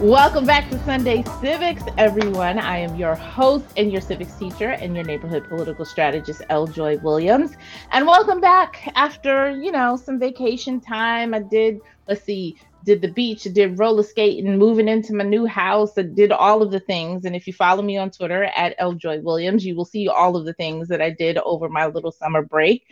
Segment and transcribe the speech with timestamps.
[0.00, 2.58] Welcome back to Sunday Civics, everyone.
[2.58, 6.66] I am your host and your civics teacher and your neighborhood political strategist, L.
[6.66, 7.52] Joy Williams.
[7.92, 11.34] And welcome back after, you know, some vacation time.
[11.34, 15.98] I did, let's see, did the beach, did roller skating, moving into my new house,
[15.98, 17.26] I did all of the things.
[17.26, 18.94] And if you follow me on Twitter at L.
[18.94, 22.10] Joy Williams, you will see all of the things that I did over my little
[22.10, 22.86] summer break.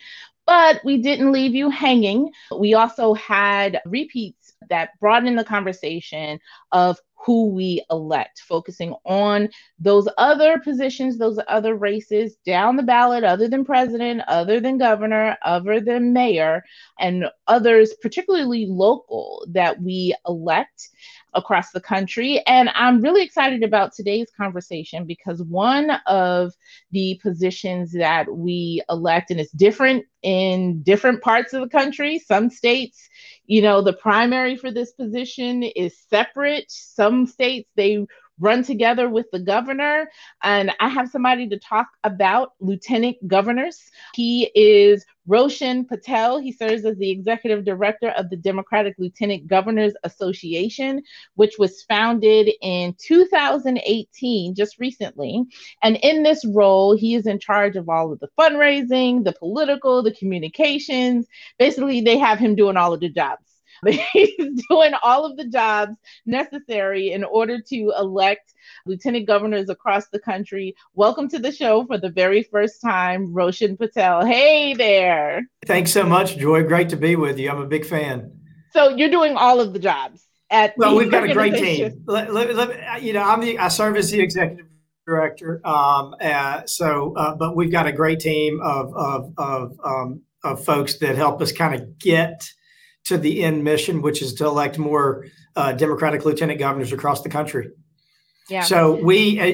[0.44, 2.32] But we didn't leave you hanging.
[2.54, 6.38] We also had repeats that in the conversation
[6.72, 13.24] of who we elect, focusing on those other positions, those other races down the ballot,
[13.24, 16.62] other than president, other than governor, other than mayor,
[17.00, 20.90] and others, particularly local, that we elect
[21.34, 22.40] across the country.
[22.46, 26.52] And I'm really excited about today's conversation because one of
[26.92, 32.48] the positions that we elect, and it's different in different parts of the country, some
[32.48, 33.08] states,
[33.48, 36.66] you know, the primary for this position is separate.
[36.68, 38.06] Some states, they
[38.40, 40.10] run together with the governor.
[40.42, 43.82] And I have somebody to talk about lieutenant governors.
[44.14, 46.38] He is Roshan Patel.
[46.38, 51.02] He serves as the executive director of the Democratic Lieutenant Governors Association,
[51.34, 55.44] which was founded in 2018, just recently.
[55.82, 60.02] And in this role, he is in charge of all of the fundraising, the political,
[60.02, 61.26] the communications.
[61.58, 63.57] Basically, they have him doing all of the jobs.
[64.12, 65.96] He's doing all of the jobs
[66.26, 68.54] necessary in order to elect
[68.86, 70.74] lieutenant governors across the country.
[70.94, 74.24] Welcome to the show for the very first time, Roshan Patel.
[74.24, 75.42] Hey there.
[75.66, 76.64] Thanks so much, Joy.
[76.64, 77.50] Great to be with you.
[77.50, 78.32] I'm a big fan.
[78.72, 80.76] So you're doing all of the jobs at.
[80.76, 82.02] Well, we've got a great team.
[82.06, 84.66] Let, let, let, you know, I'm the I serve as the executive
[85.06, 85.60] director.
[85.64, 90.64] Um, uh, so, uh, but we've got a great team of of of, um, of
[90.64, 92.50] folks that help us kind of get
[93.08, 95.26] to the end mission, which is to elect more
[95.56, 97.70] uh, Democratic lieutenant governors across the country.
[98.48, 98.62] Yeah.
[98.62, 99.40] So we.
[99.40, 99.52] Uh,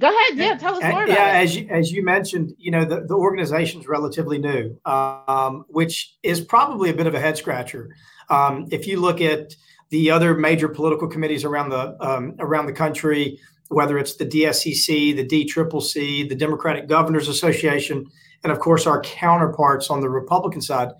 [0.00, 0.38] Go ahead.
[0.38, 1.42] Yeah, tell us more about yeah, it.
[1.42, 6.16] as you, as you mentioned, you know the, the organization is relatively new, um, which
[6.22, 7.90] is probably a bit of a head scratcher.
[8.30, 9.56] Um, if you look at
[9.90, 15.16] the other major political committees around the um, around the country, whether it's the DSCC,
[15.16, 18.06] the DCCC, the Democratic Governors Association,
[18.44, 20.90] and of course our counterparts on the Republican side,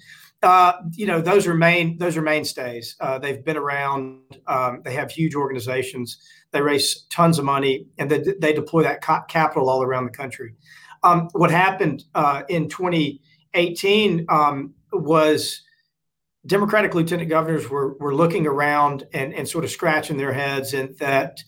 [0.43, 2.97] uh, you know, those are main those are mainstays.
[3.00, 4.21] Uh, they've been around.
[4.47, 6.19] Um, they have huge organizations.
[6.53, 10.12] They raise tons of money, and they, they deploy that ca- capital all around the
[10.12, 10.54] country.
[11.03, 15.62] Um, what happened uh, in 2018 um, was
[16.47, 20.97] Democratic lieutenant governors were were looking around and and sort of scratching their heads, and
[20.98, 21.41] that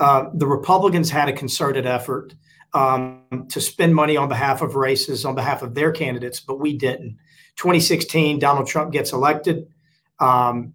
[0.00, 2.34] uh, the Republicans had a concerted effort
[2.72, 6.76] um, to spend money on behalf of races, on behalf of their candidates, but we
[6.76, 7.18] didn't.
[7.58, 9.68] 2016, Donald Trump gets elected.
[10.20, 10.74] Um,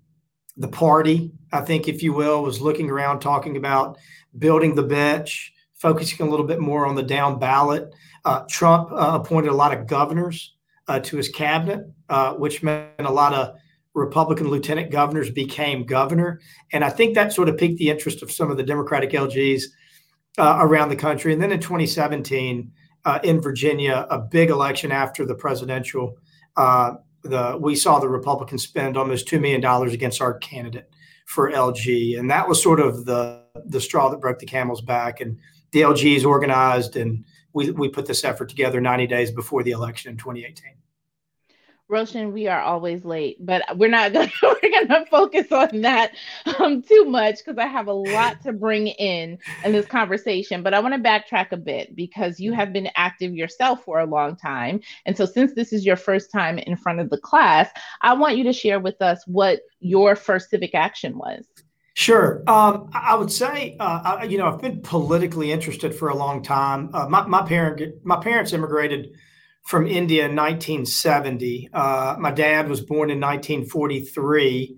[0.57, 3.97] the party, I think, if you will, was looking around talking about
[4.38, 7.94] building the bench, focusing a little bit more on the down ballot.
[8.25, 10.55] Uh, Trump uh, appointed a lot of governors
[10.88, 13.55] uh, to his cabinet, uh, which meant a lot of
[13.94, 16.41] Republican lieutenant governors became governor.
[16.71, 19.63] And I think that sort of piqued the interest of some of the Democratic LGs
[20.38, 21.31] uh, around the country.
[21.31, 22.71] And then in 2017,
[23.05, 26.17] uh, in Virginia, a big election after the presidential
[26.55, 30.89] Uh, the we saw the Republicans spend almost two million dollars against our candidate
[31.25, 35.21] for LG, and that was sort of the the straw that broke the camel's back.
[35.21, 35.37] And
[35.71, 39.71] the LG is organized, and we we put this effort together 90 days before the
[39.71, 40.73] election in 2018.
[41.93, 46.11] Roshan, we are always late, but we're not gonna we're gonna focus on that
[46.59, 50.63] um, too much because I have a lot to bring in in this conversation.
[50.63, 54.05] But I want to backtrack a bit because you have been active yourself for a
[54.05, 57.69] long time, and so since this is your first time in front of the class,
[58.01, 61.45] I want you to share with us what your first civic action was.
[61.95, 62.41] Sure.
[62.47, 66.41] Um, I would say, uh, I, you know, I've been politically interested for a long
[66.41, 66.89] time.
[66.91, 69.12] Uh, my, my parent, my parents immigrated
[69.63, 71.69] from India in 1970.
[71.74, 74.77] Uh, my dad was born in 1943.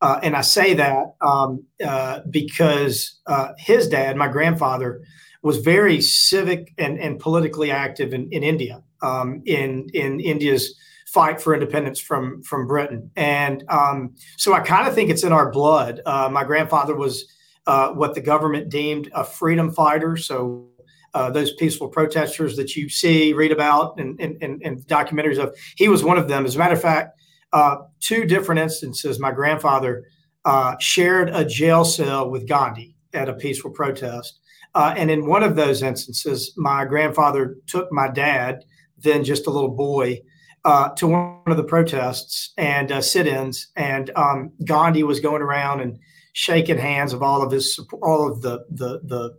[0.00, 5.02] Uh, and I say that um, uh, because uh, his dad, my grandfather,
[5.42, 10.74] was very civic and, and politically active in, in India, um, in, in India's
[11.06, 13.10] fight for independence from, from Britain.
[13.16, 16.00] And um, so I kind of think it's in our blood.
[16.06, 17.26] Uh, my grandfather was
[17.66, 20.16] uh, what the government deemed a freedom fighter.
[20.16, 20.68] So
[21.14, 25.54] uh, those peaceful protesters that you see, read about, and, and, and, documentaries of.
[25.76, 26.46] He was one of them.
[26.46, 27.18] As a matter of fact,
[27.52, 30.04] uh, two different instances, my grandfather
[30.44, 34.40] uh, shared a jail cell with Gandhi at a peaceful protest.
[34.74, 38.64] Uh, and in one of those instances, my grandfather took my dad,
[38.98, 40.18] then just a little boy,
[40.64, 45.80] uh, to one of the protests and uh, sit-ins, and um, Gandhi was going around
[45.80, 45.98] and
[46.34, 49.36] shaking hands of all of his all of the the the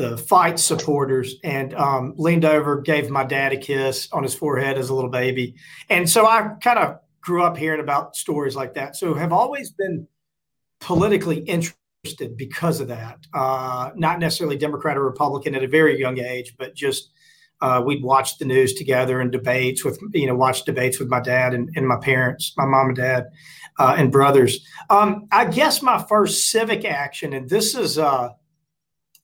[0.00, 4.78] the fight supporters and um, leaned over, gave my dad a kiss on his forehead
[4.78, 5.54] as a little baby.
[5.90, 8.96] And so I kind of grew up hearing about stories like that.
[8.96, 10.08] So have always been
[10.80, 13.18] politically interested because of that.
[13.34, 17.10] Uh, not necessarily Democrat or Republican at a very young age, but just
[17.60, 21.20] uh, we'd watch the news together and debates with, you know, watch debates with my
[21.20, 23.26] dad and, and my parents, my mom and dad,
[23.78, 24.64] uh, and brothers.
[24.88, 28.30] Um, I guess my first civic action, and this is uh,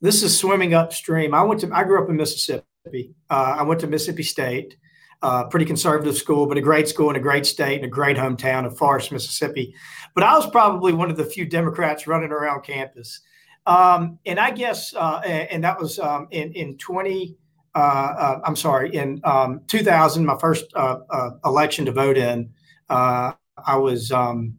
[0.01, 1.35] this is swimming upstream.
[1.35, 3.15] I went to I grew up in Mississippi.
[3.31, 4.77] Uh, I went to Mississippi State,
[5.23, 8.17] uh, pretty conservative school, but a great school and a great state and a great
[8.17, 9.75] hometown of Forest, Mississippi.
[10.15, 13.21] But I was probably one of the few Democrats running around campus.
[13.67, 17.37] Um, and I guess, uh, and, and, that was um, in, in 20,
[17.75, 20.99] uh, uh, I'm sorry, in um, 2000, my first uh,
[21.45, 22.51] election to vote in,
[22.89, 24.55] I was um,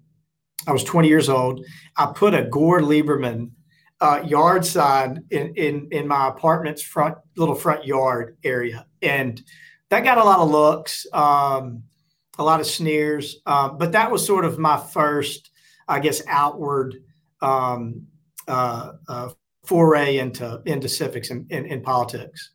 [0.67, 1.63] I was 20 years old.
[1.95, 3.51] I put a Gore Lieberman
[4.25, 9.41] yard sign in, in in my apartment's front little front yard area, and
[9.89, 11.83] that got a lot of looks, um,
[12.37, 13.37] a lot of sneers.
[13.45, 15.51] Uh, but that was sort of my first,
[15.87, 16.95] I guess, outward
[17.41, 18.07] um,
[18.47, 19.29] uh, uh,
[19.65, 22.51] foray into into civics and in, in, politics.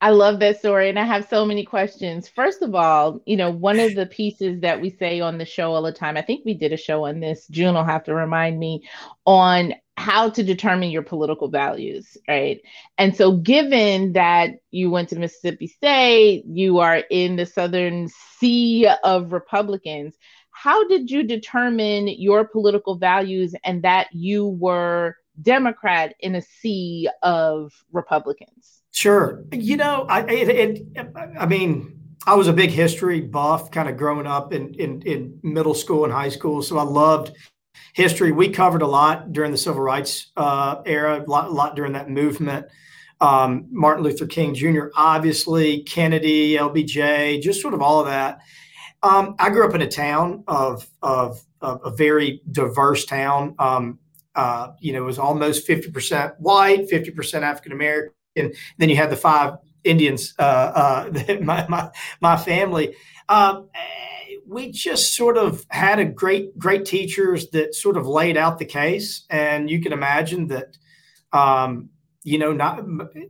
[0.00, 2.28] I love that story, and I have so many questions.
[2.28, 5.72] First of all, you know, one of the pieces that we say on the show
[5.72, 7.48] all the time, I think we did a show on this.
[7.48, 8.88] June will have to remind me
[9.26, 12.60] on how to determine your political values, right?
[12.96, 18.08] And so, given that you went to Mississippi State, you are in the southern
[18.38, 20.14] sea of Republicans,
[20.50, 27.08] how did you determine your political values and that you were Democrat in a sea
[27.22, 28.82] of Republicans?
[28.92, 29.44] Sure.
[29.52, 30.48] You know, I, it,
[30.96, 31.08] it,
[31.38, 35.38] I mean, I was a big history buff kind of growing up in, in, in
[35.42, 36.62] middle school and high school.
[36.62, 37.32] So I loved
[37.94, 38.32] history.
[38.32, 42.08] We covered a lot during the civil rights uh, era, a lot, lot, during that
[42.10, 42.66] movement.
[43.20, 48.40] Um, Martin Luther King Jr., obviously, Kennedy, LBJ, just sort of all of that.
[49.02, 53.54] Um, I grew up in a town of, of, of a very diverse town.
[53.58, 53.98] Um,
[54.34, 58.12] uh, you know, it was almost 50% white, 50% African American.
[58.78, 59.54] Then you had the five
[59.84, 61.90] Indians, uh, uh, my, my,
[62.20, 62.94] my family.
[63.28, 63.68] Um,
[64.48, 68.64] we just sort of had a great great teachers that sort of laid out the
[68.64, 69.24] case.
[69.30, 70.76] And you can imagine that
[71.32, 71.90] um,
[72.24, 72.82] you know not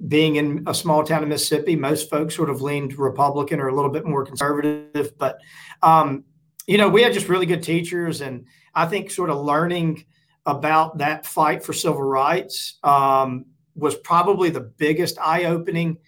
[0.06, 3.74] being in a small town in mississippi most folks sort of leaned republican or a
[3.74, 5.12] little bit more conservative.
[5.18, 5.38] But
[5.82, 6.24] um,
[6.66, 8.20] you know we had just really good teachers.
[8.20, 10.04] And i think sort of learning
[10.46, 13.44] about that fight for civil rights um,
[13.74, 15.98] was probably the biggest eye-opening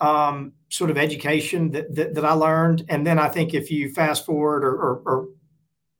[0.00, 2.84] um, sort of education that, that, that I learned.
[2.88, 5.28] And then I think if you fast forward or, or, or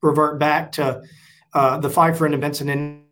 [0.03, 1.03] revert back to
[1.55, 3.05] uh, the fight for independence in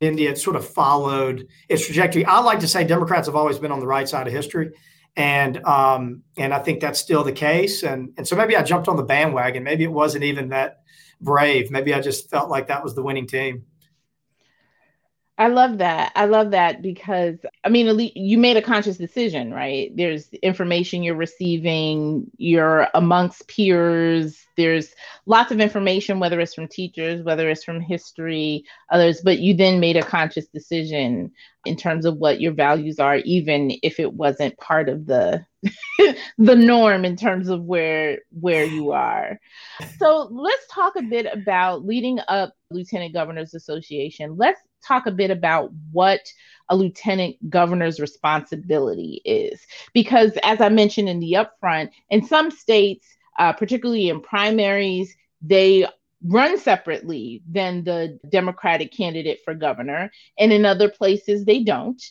[0.00, 2.24] India, it sort of followed its trajectory.
[2.24, 4.72] I like to say Democrats have always been on the right side of history.
[5.18, 7.82] And um, and I think that's still the case.
[7.82, 9.62] And and so maybe I jumped on the bandwagon.
[9.62, 10.82] Maybe it wasn't even that
[11.22, 11.70] brave.
[11.70, 13.64] Maybe I just felt like that was the winning team.
[15.38, 16.12] I love that.
[16.14, 19.94] I love that because I mean, you made a conscious decision, right?
[19.94, 24.42] There's information you're receiving, you're amongst peers.
[24.56, 24.94] There's
[25.26, 29.78] lots of information, whether it's from teachers, whether it's from history, others, but you then
[29.78, 31.32] made a conscious decision
[31.66, 35.44] in terms of what your values are, even if it wasn't part of the
[36.38, 39.38] the norm in terms of where where you are.
[39.98, 44.36] So let's talk a bit about leading up Lieutenant Governors Association.
[44.36, 46.20] Let's talk a bit about what
[46.68, 49.60] a lieutenant governor's responsibility is.
[49.92, 53.06] Because, as I mentioned in the upfront, in some states,
[53.38, 55.86] uh, particularly in primaries, they
[56.24, 60.10] run separately than the Democratic candidate for governor.
[60.38, 62.02] And in other places, they don't.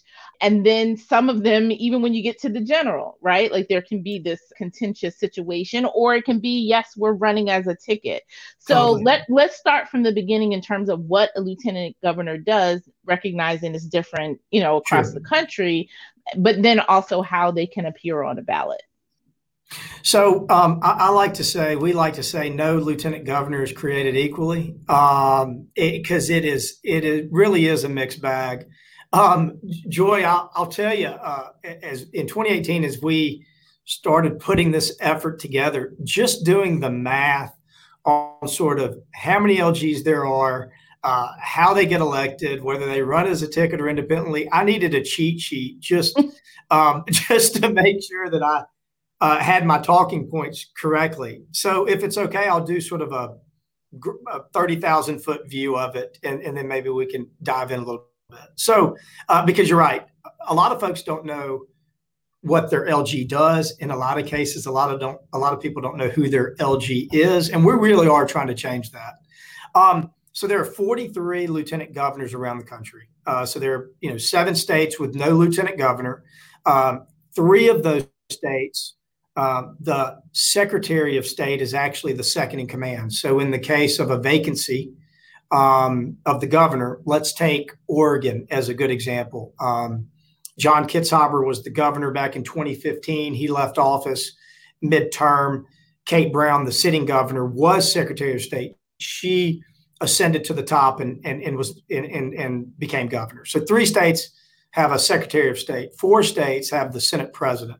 [0.42, 3.52] And then some of them, even when you get to the general, right?
[3.52, 7.68] Like there can be this contentious situation, or it can be, yes, we're running as
[7.68, 8.24] a ticket.
[8.60, 12.88] So let, let's start from the beginning in terms of what a lieutenant governor does,
[13.06, 15.90] recognizing it's different, you know, across the country,
[16.38, 18.82] but then also how they can appear on a ballot.
[20.04, 23.72] So um, I, I, like to say, we like to say, no lieutenant governor is
[23.72, 28.68] created equally, because um, it, it is it is, really is a mixed bag.
[29.14, 33.46] Um, Joy, I'll, I'll, tell you, uh, as in 2018, as we
[33.86, 37.56] started putting this effort together, just doing the math
[38.04, 40.72] on sort of how many LGs there are,
[41.04, 44.52] uh, how they get elected, whether they run as a ticket or independently.
[44.52, 46.20] I needed a cheat sheet just
[46.72, 48.66] um, just to make sure that I
[49.22, 51.44] uh, had my talking points correctly.
[51.52, 53.36] So if it's okay, I'll do sort of a,
[54.32, 57.80] a thirty thousand foot view of it, and, and, then maybe we can dive in
[57.80, 58.40] a little bit.
[58.56, 58.98] So
[59.30, 60.06] uh, because you're right,
[60.48, 61.66] a lot of folks don't know
[62.42, 63.76] what their LG does.
[63.80, 66.10] In a lot of cases, a lot of don't a lot of people don't know
[66.10, 69.14] who their LG is, and we really are trying to change that.
[69.76, 73.08] Um, so there are 43 lieutenant governors around the country.
[73.26, 76.24] Uh, so there are you know seven states with no lieutenant governor.
[76.66, 78.96] Um, three of those states,
[79.36, 83.12] uh, the Secretary of State is actually the second in command.
[83.12, 84.94] So in the case of a vacancy
[85.52, 89.54] um, of the governor, let's take Oregon as a good example.
[89.60, 90.08] Um,
[90.58, 93.34] John Kitzhaber was the governor back in 2015.
[93.34, 94.32] He left office
[94.84, 95.64] midterm.
[96.06, 98.76] Kate Brown, the sitting governor, was Secretary of State.
[99.00, 99.62] She
[100.02, 103.44] ascended to the top and and, and was and, and, and became governor.
[103.44, 104.30] So three states
[104.72, 105.96] have a Secretary of State.
[105.98, 107.80] Four states have the Senate President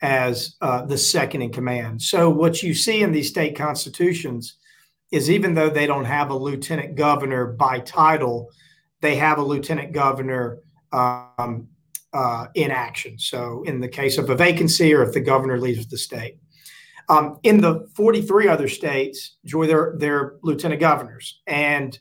[0.00, 2.00] as uh, the second in command.
[2.00, 4.56] So what you see in these state constitutions
[5.10, 8.50] is even though they don't have a lieutenant governor by title,
[9.00, 10.58] they have a lieutenant governor
[10.92, 11.68] um,
[12.12, 13.18] uh, in action.
[13.18, 16.38] So in the case of a vacancy or if the governor leaves the state.
[17.08, 21.40] Um, in the 43 other states, Joy, they're, they're lieutenant governors.
[21.46, 21.98] And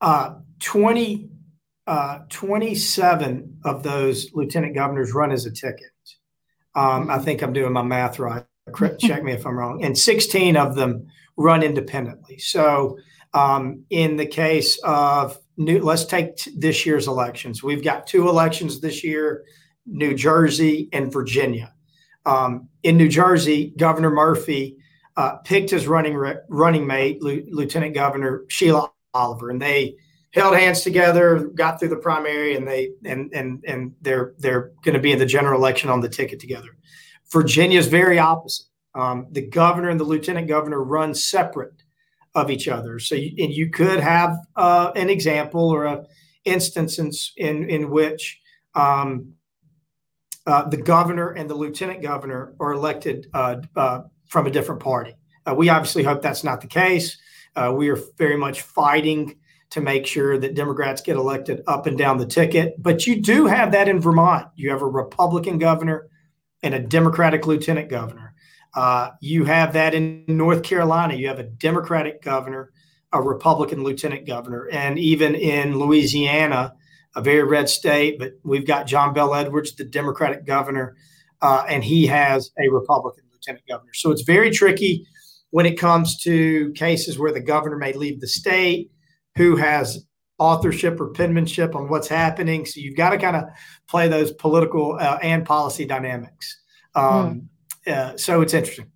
[0.00, 1.30] uh, 20,
[1.86, 5.86] uh, 27 of those lieutenant governors run as a ticket.
[6.74, 8.44] Um, I think I'm doing my math right.
[8.98, 9.82] Check me if I'm wrong.
[9.82, 11.06] And 16 of them
[11.36, 12.38] run independently.
[12.38, 12.98] So
[13.34, 17.62] um, in the case of new, let's take t- this year's elections.
[17.62, 19.44] We've got two elections this year
[19.86, 21.72] New Jersey and Virginia.
[22.26, 24.76] Um, in New Jersey, Governor Murphy
[25.16, 29.96] uh, picked his running re- running mate, L- Lieutenant Governor Sheila Oliver, and they
[30.38, 34.94] held hands together, got through the primary, and they and and and they're they're going
[34.94, 36.76] to be in the general election on the ticket together.
[37.30, 38.66] Virginia is very opposite.
[38.94, 41.82] Um, the governor and the lieutenant governor run separate
[42.34, 42.98] of each other.
[42.98, 46.04] So, you, and you could have uh, an example or a
[46.44, 48.40] instance in in, in which
[48.74, 49.34] um,
[50.46, 55.14] uh, the governor and the lieutenant governor are elected uh, uh, from a different party.
[55.44, 57.18] Uh, we obviously hope that's not the case.
[57.54, 59.36] Uh, we are very much fighting
[59.70, 62.74] to make sure that Democrats get elected up and down the ticket.
[62.82, 64.48] But you do have that in Vermont.
[64.54, 66.08] You have a Republican governor
[66.62, 68.34] and a Democratic lieutenant governor.
[68.74, 71.14] Uh, you have that in North Carolina.
[71.14, 72.72] You have a Democratic governor,
[73.12, 76.74] a Republican lieutenant governor, and even in Louisiana,
[77.16, 80.96] a very red state, but we've got John Bel Edwards, the Democratic governor,
[81.42, 83.94] uh, and he has a Republican lieutenant governor.
[83.94, 85.06] So it's very tricky
[85.50, 88.90] when it comes to cases where the governor may leave the state,
[89.38, 90.04] who has
[90.38, 92.66] authorship or penmanship on what's happening.
[92.66, 93.44] So you've got to kind of
[93.88, 96.60] play those political uh, and policy dynamics.
[96.94, 97.48] Um,
[97.86, 97.92] mm.
[97.92, 98.90] uh, so it's interesting.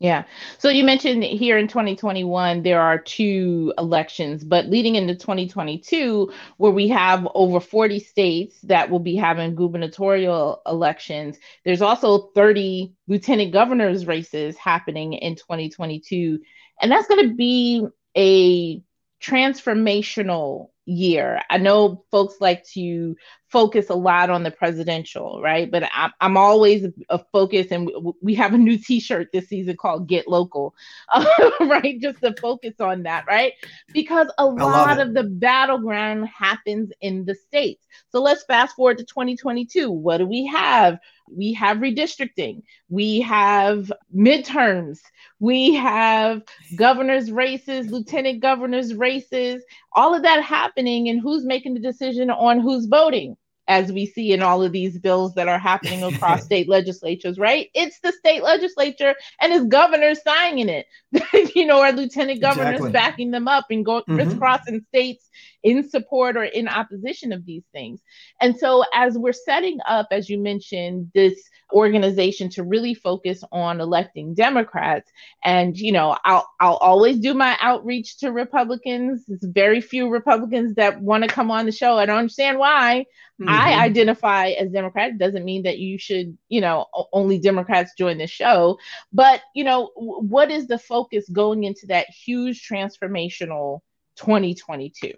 [0.00, 0.24] Yeah.
[0.58, 6.72] So you mentioned here in 2021, there are two elections, but leading into 2022, where
[6.72, 13.52] we have over 40 states that will be having gubernatorial elections, there's also 30 lieutenant
[13.52, 16.40] governors races happening in 2022.
[16.82, 17.86] And that's going to be
[18.16, 18.82] a
[19.22, 21.40] transformational year.
[21.50, 23.16] I know folks like to
[23.54, 25.70] focus a lot on the presidential, right?
[25.70, 27.88] But I'm, I'm always a focus, and
[28.20, 30.74] we have a new T-shirt this season called "Get Local,"
[31.60, 32.00] right?
[32.00, 33.52] Just to focus on that, right?
[33.92, 37.86] Because a lot of the battleground happens in the states.
[38.10, 39.88] So let's fast forward to 2022.
[39.88, 40.98] What do we have?
[41.30, 42.62] We have redistricting.
[42.88, 44.98] We have midterms.
[45.38, 46.42] We have
[46.74, 52.58] governors' races, lieutenant governors' races, all of that happening, and who's making the decision on
[52.58, 56.68] who's voting as we see in all of these bills that are happening across state
[56.68, 57.70] legislatures, right?
[57.74, 60.86] It's the state legislature and its governors signing it,
[61.54, 62.92] you know, our lieutenant governors exactly.
[62.92, 64.16] backing them up and going mm-hmm.
[64.16, 65.28] crisscrossing states
[65.62, 68.00] in support or in opposition of these things.
[68.40, 71.34] And so, as we're setting up, as you mentioned, this
[71.74, 75.10] organization to really focus on electing Democrats.
[75.44, 79.24] And you know, I'll I'll always do my outreach to Republicans.
[79.28, 81.98] It's very few Republicans that want to come on the show.
[81.98, 83.06] I don't understand why.
[83.40, 83.48] Mm-hmm.
[83.48, 85.10] I identify as Democrat.
[85.10, 88.78] It doesn't mean that you should, you know, only Democrats join the show.
[89.12, 93.80] But you know, what is the focus going into that huge transformational
[94.16, 95.12] 2022?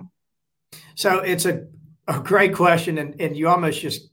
[0.94, 1.66] So it's a
[2.08, 4.10] a great question, and and you almost just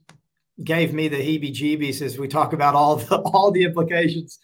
[0.62, 4.38] gave me the heebie-jeebies as we talk about all the all the implications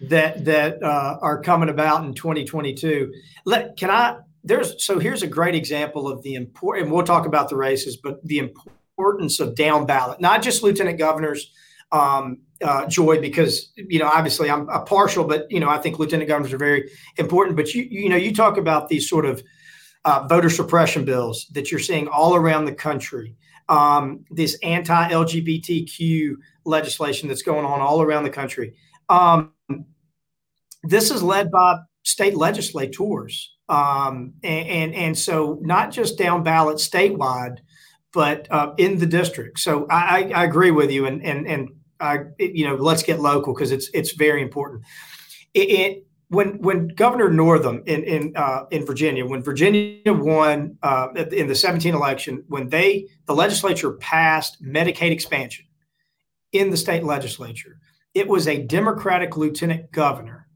[0.00, 3.12] that that uh, are coming about in 2022.
[3.44, 4.18] Let can I?
[4.42, 6.86] There's so here's a great example of the important.
[6.86, 10.98] And we'll talk about the races, but the importance of down ballot, not just lieutenant
[10.98, 11.52] governors.
[11.92, 15.98] Um, uh, Joy, because you know obviously I'm a partial, but you know I think
[15.98, 17.56] lieutenant governors are very important.
[17.56, 19.42] But you you know you talk about these sort of
[20.04, 23.34] uh, voter suppression bills that you're seeing all around the country.
[23.70, 26.34] Um, this anti-LGBTQ
[26.64, 28.74] legislation that's going on all around the country.
[29.08, 29.52] Um,
[30.82, 36.78] this is led by state legislators, um, and, and, and so not just down ballot
[36.78, 37.58] statewide,
[38.12, 39.60] but uh, in the district.
[39.60, 41.68] So I, I, agree with you, and and and
[42.00, 44.82] I, you know, let's get local because it's it's very important.
[45.54, 51.08] It, it, when when Governor Northam in in uh, in Virginia, when Virginia won uh,
[51.32, 55.66] in the 17 election, when they the legislature passed Medicaid expansion
[56.52, 57.80] in the state legislature,
[58.14, 60.46] it was a Democratic lieutenant governor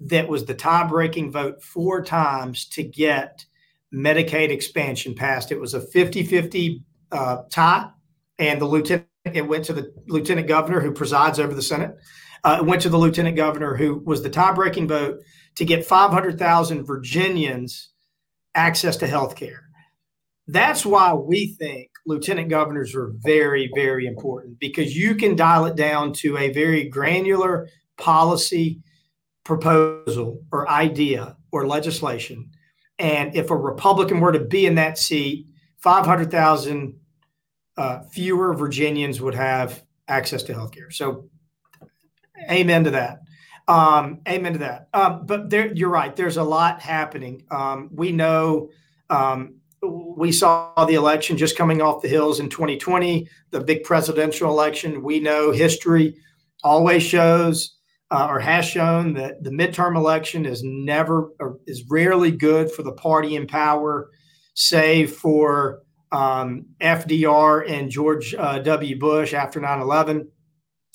[0.00, 3.44] that was the tie-breaking vote four times to get
[3.92, 5.52] Medicaid expansion passed.
[5.52, 7.90] It was a 50-50 uh, tie,
[8.38, 11.94] and the lieutenant it went to the lieutenant governor who presides over the Senate.
[12.42, 15.20] Uh, went to the lieutenant governor who was the tie-breaking vote
[15.56, 17.90] to get 500,000 Virginians
[18.54, 19.64] access to health care.
[20.46, 25.76] That's why we think lieutenant governors are very, very important because you can dial it
[25.76, 27.68] down to a very granular
[27.98, 28.80] policy
[29.44, 32.50] proposal or idea or legislation.
[32.98, 35.46] And if a Republican were to be in that seat,
[35.78, 36.98] 500,000
[37.76, 40.90] uh, fewer Virginians would have access to health care.
[40.90, 41.30] So,
[42.50, 43.20] amen to that.
[43.68, 44.88] Um, amen to that.
[44.92, 46.14] Um, but there, you're right.
[46.14, 47.44] There's a lot happening.
[47.50, 48.70] Um, we know
[49.08, 54.50] um, we saw the election just coming off the hills in 2020, the big presidential
[54.50, 55.02] election.
[55.02, 56.16] We know history
[56.62, 57.76] always shows
[58.10, 62.82] uh, or has shown that the midterm election is never or is rarely good for
[62.82, 64.10] the party in power,
[64.54, 68.98] save for um, FDR and George uh, W.
[68.98, 70.28] Bush after 9 11.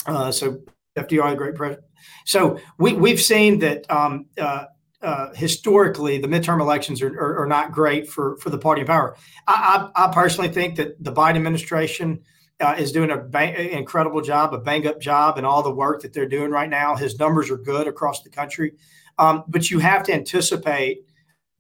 [0.05, 0.59] Uh, so
[0.95, 1.85] FDR, the great president.
[2.25, 4.65] So we, we've seen that um, uh,
[5.01, 8.87] uh, historically the midterm elections are, are, are, not great for, for the party in
[8.87, 9.15] power.
[9.47, 12.21] I, I, I personally think that the Biden administration
[12.59, 16.13] uh, is doing an incredible job, a bang up job, and all the work that
[16.13, 16.95] they're doing right now.
[16.95, 18.73] His numbers are good across the country.
[19.17, 21.05] Um, but you have to anticipate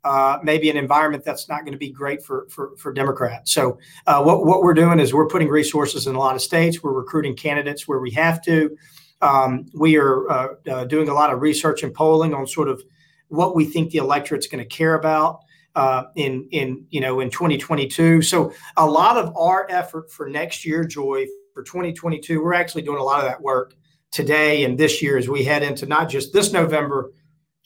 [0.03, 3.51] uh, maybe an environment that's not going to be great for for, for Democrats.
[3.51, 6.83] So uh, what what we're doing is we're putting resources in a lot of states.
[6.83, 8.77] We're recruiting candidates where we have to.
[9.21, 12.83] Um, we are uh, uh doing a lot of research and polling on sort of
[13.29, 15.39] what we think the electorate's going to care about
[15.75, 18.21] uh, in in you know in 2022.
[18.21, 22.99] So a lot of our effort for next year, Joy, for 2022, we're actually doing
[22.99, 23.75] a lot of that work
[24.11, 27.11] today and this year as we head into not just this November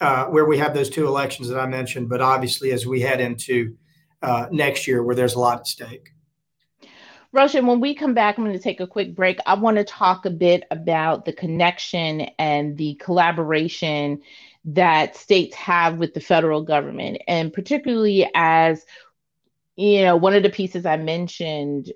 [0.01, 3.19] uh, where we have those two elections that I mentioned, but obviously as we head
[3.19, 3.75] into
[4.21, 6.09] uh, next year where there's a lot at stake.
[7.31, 9.37] Roshan, when we come back, I'm going to take a quick break.
[9.45, 14.21] I want to talk a bit about the connection and the collaboration
[14.65, 18.83] that states have with the federal government, and particularly as
[19.75, 21.93] you know, one of the pieces I mentioned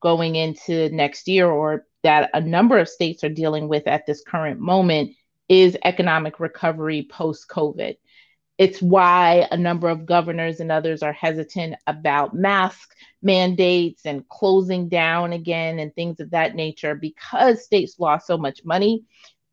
[0.00, 4.24] going into next year, or that a number of states are dealing with at this
[4.26, 5.12] current moment,
[5.48, 7.96] is economic recovery post COVID.
[8.58, 14.88] It's why a number of governors and others are hesitant about mask mandates and closing
[14.88, 19.04] down again and things of that nature because states lost so much money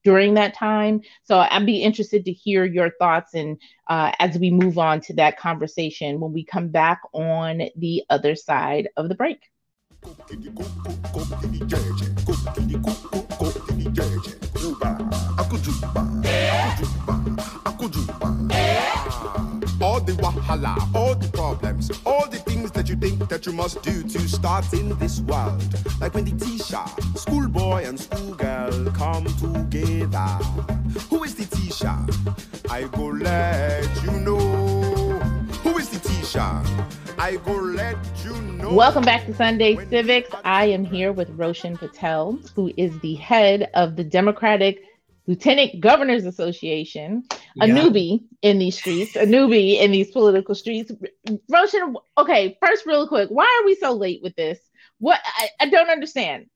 [0.04, 1.02] during that time.
[1.24, 3.58] So I'd be interested to hear your thoughts and
[3.88, 8.36] uh, as we move on to that conversation when we come back on the other
[8.36, 9.40] side of the break.
[20.16, 24.02] The wahala, all the problems, all the things that you think that you must do
[24.02, 25.62] to start in this world.
[26.02, 26.84] Like when the teacher,
[27.16, 30.30] schoolboy and schoolgirl come together.
[31.10, 31.96] Who is the teacher?
[32.72, 35.20] I go let you know.
[35.64, 36.64] Who is the teacher?
[37.20, 38.74] I go let you know.
[38.74, 40.30] Welcome back to Sunday Civics.
[40.44, 44.86] I am here with Roshan Patel, who is the head of the Democratic
[45.30, 47.24] Lieutenant Governors Association,
[47.62, 47.76] a yeah.
[47.76, 50.92] newbie in these streets, a newbie in these political streets.
[51.48, 54.58] Roshan, okay, first, real quick, why are we so late with this?
[54.98, 56.48] What I, I don't understand.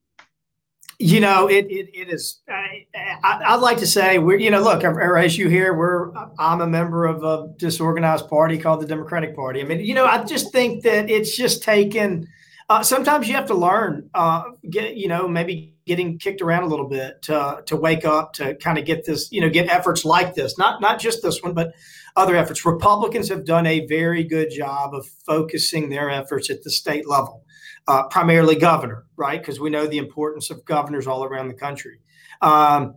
[0.98, 2.42] You know, it it, it is.
[2.50, 2.88] I,
[3.24, 4.40] I, would like to say we're.
[4.40, 5.76] You know, look, our, our, issue here.
[5.76, 6.12] We're.
[6.40, 9.62] I'm a member of a disorganized party called the Democratic Party.
[9.62, 12.28] I mean, you know, I just think that it's just taken
[12.70, 16.68] Uh, sometimes you have to learn, uh, get you know, maybe getting kicked around a
[16.68, 20.06] little bit to to wake up to kind of get this, you know, get efforts
[20.06, 20.58] like this.
[20.58, 21.74] Not not just this one, but
[22.16, 22.66] other efforts.
[22.66, 27.44] Republicans have done a very good job of focusing their efforts at the state level,
[27.88, 29.42] uh, primarily governor, right?
[29.42, 32.00] Because we know the importance of governors all around the country.
[32.42, 32.96] Um,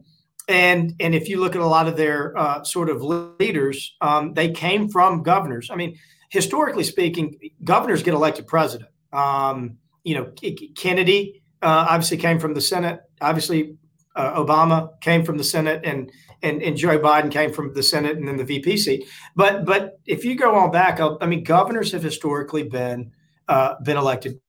[0.48, 4.34] and and if you look at a lot of their uh, sort of leaders, um,
[4.34, 5.70] they came from governors.
[5.72, 5.98] I mean,
[6.28, 8.90] historically speaking, governors get elected president.
[9.16, 10.32] Um, you know,
[10.76, 13.00] Kennedy uh, obviously came from the Senate.
[13.20, 13.76] Obviously,
[14.14, 16.10] uh, Obama came from the Senate, and
[16.42, 19.08] and and Joe Biden came from the Senate and then the VP seat.
[19.34, 23.12] But but if you go on back, I mean, governors have historically been
[23.48, 24.40] uh, been elected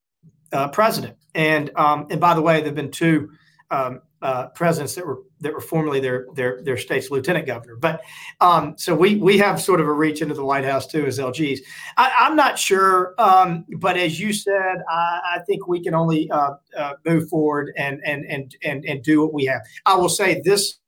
[0.52, 1.18] uh, president.
[1.34, 3.30] And um, and by the way, there've been two
[3.72, 7.76] um, uh, presidents that were that were formerly their their their state's lieutenant governor.
[7.76, 8.02] But
[8.42, 11.20] um, so we we have sort of a reach into the White House too as
[11.20, 11.60] LGs.
[11.98, 16.30] I, am not sure, um, but as you said, I, I think we can only
[16.32, 19.62] uh, uh, move forward and and and and and do what we have.
[19.86, 20.80] I will say this.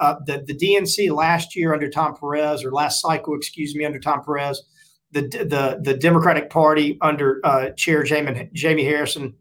[0.00, 4.00] Uh, the the DNC last year under Tom Perez or last cycle, excuse me, under
[4.00, 4.60] Tom Perez,
[5.12, 9.34] the the the Democratic Party under uh, Chair Jamie Jamie Harrison,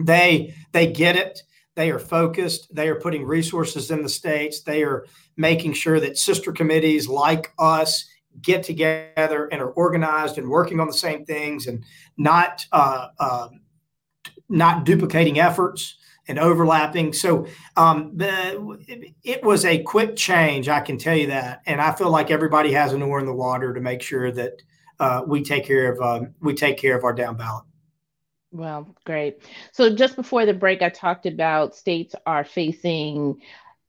[0.00, 1.42] they they get it
[1.74, 2.74] they are focused.
[2.74, 4.60] They are putting resources in the states.
[4.60, 5.06] They are
[5.36, 8.06] making sure that sister committees like us
[8.40, 11.84] get together and are organized and working on the same things and
[12.16, 13.48] not uh, uh,
[14.48, 15.96] not duplicating efforts
[16.28, 17.12] and overlapping.
[17.12, 21.92] So um, the, it was a quick change, I can tell you that, and I
[21.92, 24.62] feel like everybody has an oar in the water to make sure that
[25.00, 27.64] uh, we take care of um, we take care of our down ballot.
[28.52, 29.42] Well, great.
[29.72, 33.40] So just before the break, I talked about states are facing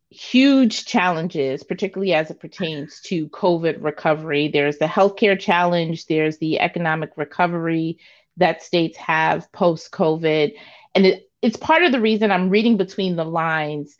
[0.09, 4.47] huge challenges, particularly as it pertains to COVID recovery.
[4.49, 7.99] There's the healthcare challenge, there's the economic recovery
[8.37, 10.53] that states have post COVID.
[10.95, 13.97] And it, it's part of the reason I'm reading between the lines.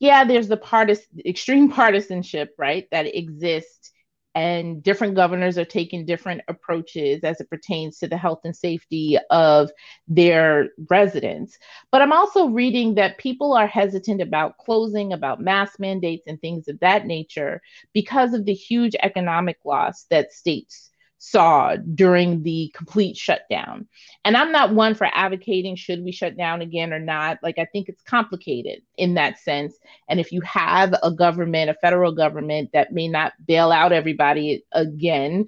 [0.00, 3.92] Yeah, there's the partis- extreme partisanship, right, that exists
[4.34, 9.16] and different governors are taking different approaches as it pertains to the health and safety
[9.30, 9.70] of
[10.08, 11.58] their residents.
[11.90, 16.68] But I'm also reading that people are hesitant about closing, about mask mandates, and things
[16.68, 20.90] of that nature because of the huge economic loss that states
[21.24, 23.88] saw during the complete shutdown.
[24.24, 27.38] And I'm not one for advocating should we shut down again or not.
[27.42, 29.74] Like, I think it's complicated in that sense.
[30.08, 34.64] And if you have a government, a federal government that may not bail out everybody
[34.72, 35.46] again,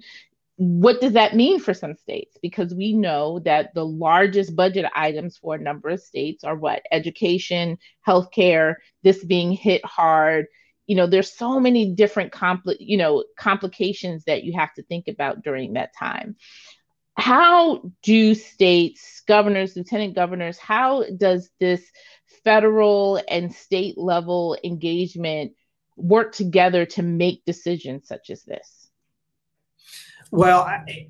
[0.55, 2.35] what does that mean for some states?
[2.41, 6.81] Because we know that the largest budget items for a number of states are what?
[6.91, 10.47] Education, healthcare, this being hit hard
[10.87, 15.07] you know there's so many different compli- you know complications that you have to think
[15.07, 16.35] about during that time.
[17.15, 21.83] How do states governors lieutenant governors how does this
[22.43, 25.53] federal and state level engagement
[25.97, 28.87] work together to make decisions such as this?
[30.31, 31.09] Well I,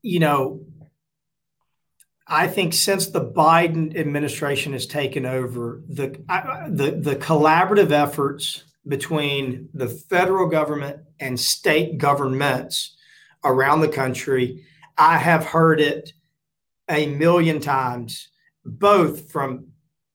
[0.00, 0.64] you know
[2.26, 6.08] I think since the Biden administration has taken over, the
[6.70, 12.96] the the collaborative efforts between the federal government and state governments
[13.44, 14.64] around the country.
[14.98, 16.12] I have heard it
[16.90, 18.28] a million times,
[18.64, 19.68] both from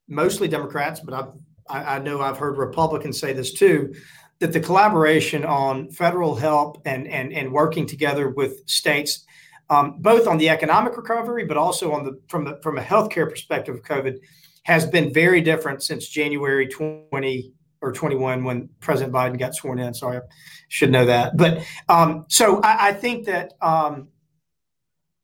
[0.08, 1.32] mostly Democrats, but I've,
[1.70, 3.94] I, know I've heard Republicans say this too,
[4.40, 9.26] that the collaboration on federal help and and and working together with states,
[9.70, 13.30] um, both on the economic recovery, but also on the from the from a healthcare
[13.30, 14.20] perspective of COVID,
[14.64, 19.94] has been very different since January 20 or 21 when President Biden got sworn in.
[19.94, 20.22] Sorry, I
[20.68, 21.38] should know that.
[21.38, 24.10] But um, so I, I, think that um,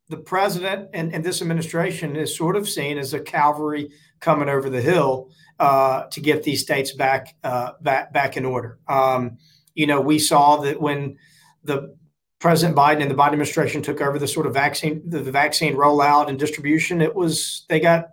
[0.10, 4.70] the president and, and, this administration is sort of seen as a cavalry coming over
[4.70, 8.80] the hill uh, to get these states back uh, back back in order.
[8.88, 9.38] Um,
[9.74, 11.18] you know, we saw that when
[11.64, 11.96] the
[12.40, 15.76] President Biden and the Biden administration took over the sort of vaccine the, the vaccine
[15.76, 18.10] rollout and distribution, it was they got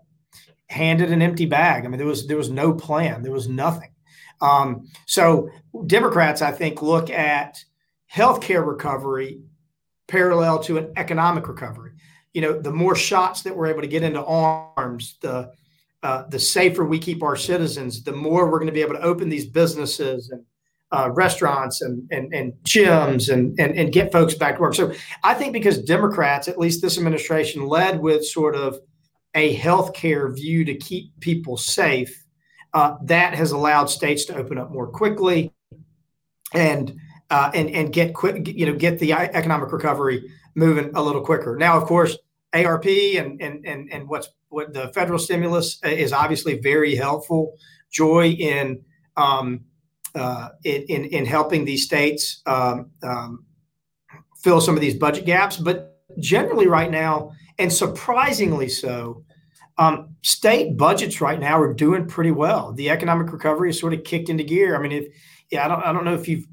[0.68, 1.84] handed an empty bag.
[1.84, 3.22] I mean, there was there was no plan.
[3.22, 3.90] There was nothing.
[4.40, 5.50] Um, so
[5.86, 7.62] Democrats, I think, look at
[8.12, 9.40] healthcare recovery
[10.08, 11.92] parallel to an economic recovery.
[12.34, 15.52] You know, the more shots that we're able to get into arms, the
[16.02, 19.02] uh, the safer we keep our citizens, the more we're going to be able to
[19.02, 20.42] open these businesses and
[20.92, 24.74] uh, restaurants and, and, and gyms and, and, and get folks back to work.
[24.74, 28.78] So I think because Democrats, at least this administration, led with sort of
[29.34, 32.24] a healthcare view to keep people safe,
[32.74, 35.52] uh, that has allowed states to open up more quickly
[36.54, 36.96] and
[37.30, 41.56] uh, and and get quick, you know, get the economic recovery moving a little quicker.
[41.56, 42.16] Now, of course,
[42.52, 47.56] ARP and and and and what's what the federal stimulus is obviously very helpful.
[47.90, 48.82] Joy in
[49.16, 49.64] um,
[50.14, 53.44] uh, in, in helping these states um, um,
[54.42, 59.24] fill some of these budget gaps, but generally right now, and surprisingly so,
[59.80, 62.74] um, state budgets right now are doing pretty well.
[62.74, 64.76] The economic recovery is sort of kicked into gear.
[64.76, 65.06] I mean, if
[65.50, 66.46] yeah, I don't I don't know if you've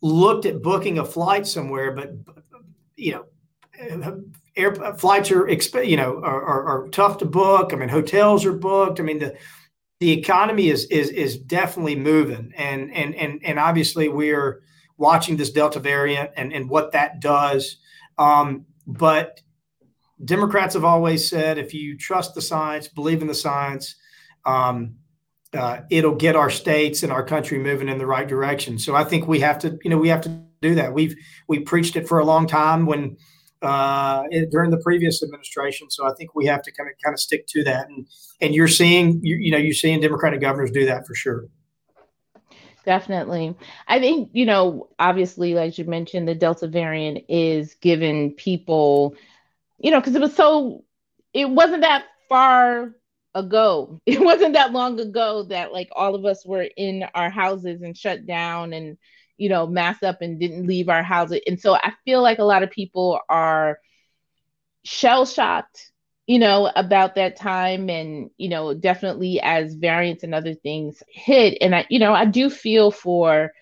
[0.00, 2.12] looked at booking a flight somewhere, but
[2.96, 3.26] you know,
[4.56, 7.74] air flights are exp- you know are, are, are, tough to book.
[7.74, 9.00] I mean, hotels are booked.
[9.00, 9.36] I mean, the
[10.00, 14.62] the economy is is is definitely moving, and and and and obviously we're
[14.96, 17.76] watching this Delta variant and and what that does.
[18.16, 19.42] Um, but
[20.24, 23.96] Democrats have always said if you trust the science, believe in the science,
[24.44, 24.96] um,
[25.52, 28.78] uh, it'll get our states and our country moving in the right direction.
[28.78, 30.92] So I think we have to, you know, we have to do that.
[30.92, 31.14] We've
[31.48, 33.16] we preached it for a long time when
[33.62, 35.90] uh, during the previous administration.
[35.90, 37.88] So I think we have to kind of kind of stick to that.
[37.88, 38.06] And
[38.40, 41.46] and you're seeing, you, you know, you're seeing Democratic governors do that for sure.
[42.84, 43.56] Definitely.
[43.88, 49.16] I think, you know, obviously, like you mentioned, the Delta variant is giving people
[49.78, 50.84] you know, because it was so,
[51.32, 52.94] it wasn't that far
[53.34, 54.00] ago.
[54.06, 57.96] It wasn't that long ago that like all of us were in our houses and
[57.96, 58.96] shut down and,
[59.36, 61.40] you know, masked up and didn't leave our houses.
[61.46, 63.78] And so I feel like a lot of people are
[64.84, 65.90] shell shocked,
[66.26, 67.90] you know, about that time.
[67.90, 71.58] And, you know, definitely as variants and other things hit.
[71.60, 73.52] And I, you know, I do feel for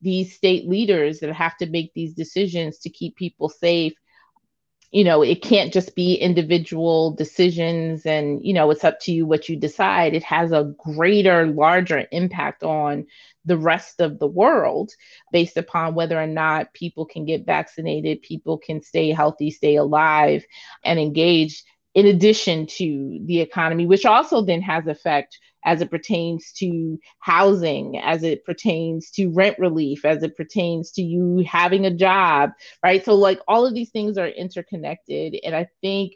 [0.00, 3.94] these state leaders that have to make these decisions to keep people safe
[4.92, 9.26] you know it can't just be individual decisions and you know it's up to you
[9.26, 10.14] what you decide.
[10.14, 13.06] It has a greater larger impact on
[13.44, 14.92] the rest of the world
[15.32, 20.44] based upon whether or not people can get vaccinated people can stay healthy stay alive
[20.84, 26.52] and engaged in addition to the economy which also then has effect as it pertains
[26.52, 31.90] to housing, as it pertains to rent relief, as it pertains to you having a
[31.90, 32.52] job,
[32.82, 33.04] right?
[33.04, 35.36] So, like, all of these things are interconnected.
[35.44, 36.12] And I think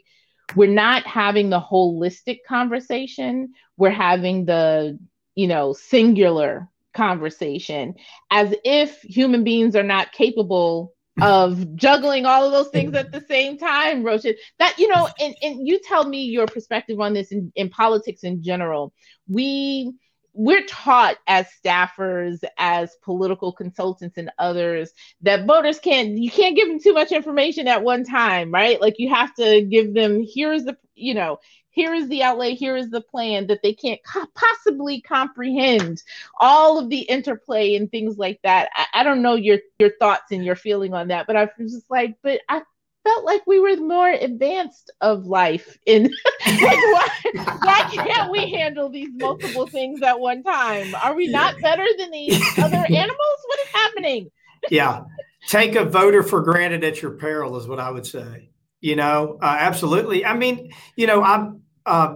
[0.55, 4.97] we're not having the holistic conversation, we're having the,
[5.35, 7.95] you know, singular conversation
[8.31, 13.21] as if human beings are not capable of juggling all of those things at the
[13.21, 14.35] same time, Roshan.
[14.59, 18.23] That, you know, and, and you tell me your perspective on this in, in politics
[18.23, 18.93] in general.
[19.27, 19.93] We
[20.33, 24.91] we're taught as staffers as political consultants and others
[25.21, 28.95] that voters can't you can't give them too much information at one time right like
[28.97, 31.37] you have to give them here's the you know
[31.71, 36.03] here is the outlay, here is the plan that they can't co- possibly comprehend
[36.39, 38.69] all of the interplay and things like that.
[38.75, 41.71] I, I, don't know your your thoughts and your feeling on that, but I was
[41.71, 42.61] just like, but I
[43.03, 46.03] felt like we were more advanced of life in
[46.47, 50.93] like why, why can't we handle these multiple things at one time?
[50.95, 53.37] Are we not better than these other animals?
[53.45, 54.31] What is happening?
[54.69, 55.01] yeah.
[55.47, 58.51] Take a voter for granted at your peril is what I would say.
[58.79, 60.23] You know, uh, absolutely.
[60.23, 62.15] I mean, you know, I'm uh,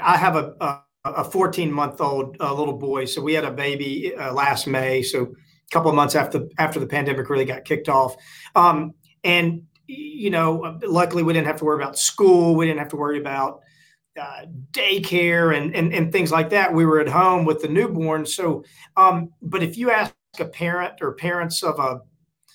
[0.00, 4.14] I have a a 14 month old uh, little boy, so we had a baby
[4.14, 7.88] uh, last May, so a couple of months after after the pandemic really got kicked
[7.88, 8.16] off,
[8.54, 8.92] um,
[9.24, 12.96] and you know, luckily we didn't have to worry about school, we didn't have to
[12.96, 13.60] worry about
[14.20, 16.72] uh, daycare and, and and things like that.
[16.72, 18.26] We were at home with the newborn.
[18.26, 18.64] So,
[18.96, 22.00] um, but if you ask a parent or parents of a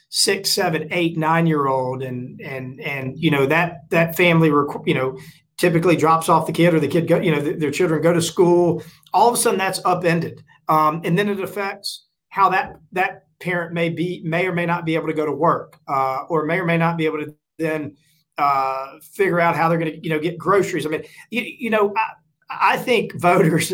[0.10, 4.50] six, seven, eight, nine year old, and and and you know that that family,
[4.86, 5.18] you know,
[5.58, 8.22] typically drops off the kid or the kid go, you know, their children go to
[8.22, 8.84] school.
[9.14, 13.74] All of a sudden, that's upended, um, and then it affects how that that parent
[13.74, 16.60] may be may or may not be able to go to work, uh, or may
[16.60, 17.96] or may not be able to then
[18.40, 20.86] uh, figure out how they're going to you know get groceries.
[20.86, 23.72] I mean, you, you know, I, I think voters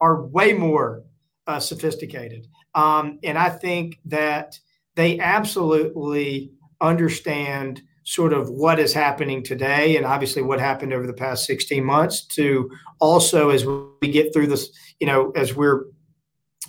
[0.00, 1.04] are way more
[1.46, 4.58] uh, sophisticated, um, and I think that
[4.96, 11.12] they absolutely understand sort of what is happening today and obviously what happened over the
[11.12, 15.84] past 16 months to also as we get through this you know as we're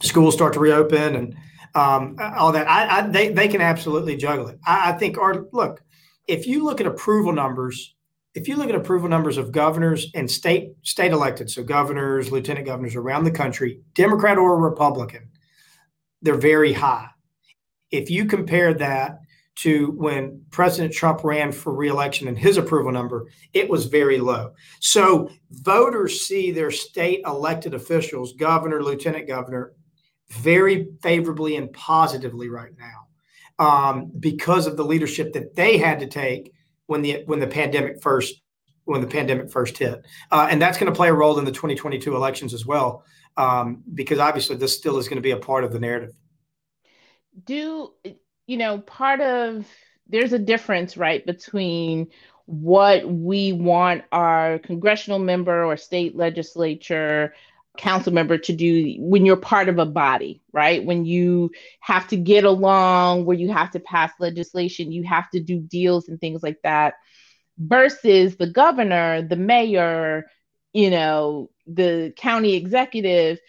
[0.02, 1.36] schools start to reopen and
[1.76, 5.46] um, all that I, I, they, they can absolutely juggle it I, I think our
[5.52, 5.84] look
[6.28, 7.96] if you look at approval numbers
[8.34, 12.66] if you look at approval numbers of governors and state state elected so governors lieutenant
[12.66, 15.30] governors around the country democrat or republican
[16.22, 17.08] they're very high
[17.92, 19.20] if you compare that
[19.62, 24.54] to when President Trump ran for reelection and his approval number, it was very low.
[24.80, 29.74] So voters see their state elected officials, governor, lieutenant governor,
[30.32, 33.08] very favorably and positively right now
[33.60, 36.54] um, because of the leadership that they had to take
[36.88, 38.42] when the when the pandemic first
[38.86, 41.52] when the pandemic first hit, uh, and that's going to play a role in the
[41.52, 43.06] 2022 elections as well,
[43.38, 46.14] um, because obviously this still is going to be a part of the narrative.
[47.46, 47.94] Do
[48.48, 49.68] you know part of
[50.08, 52.08] there's a difference, right, between
[52.46, 57.34] what we want our congressional member or state legislature
[57.78, 60.84] council member to do when you're part of a body, right?
[60.84, 65.40] When you have to get along, where you have to pass legislation, you have to
[65.42, 66.96] do deals and things like that,
[67.58, 70.26] versus the governor, the mayor,
[70.74, 73.40] you know, the county executive.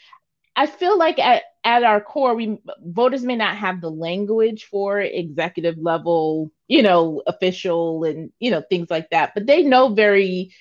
[0.54, 5.00] I feel like at, at our core, we voters may not have the language for
[5.00, 10.52] executive level, you know, official and you know things like that, but they know very